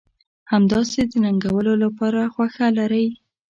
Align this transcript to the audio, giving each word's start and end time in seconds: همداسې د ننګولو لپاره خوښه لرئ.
همداسې 0.51 0.99
د 1.11 1.13
ننګولو 1.23 1.73
لپاره 1.83 2.21
خوښه 2.33 2.67
لرئ. 2.77 3.07